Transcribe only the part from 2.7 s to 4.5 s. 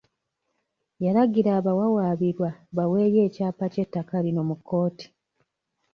baweeyo ekyapa ky'ettaka lino